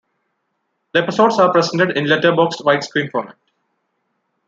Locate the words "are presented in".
1.37-2.05